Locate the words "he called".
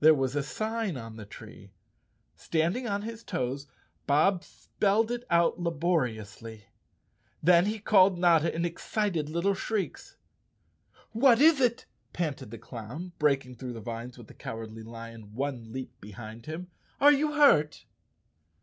7.66-8.18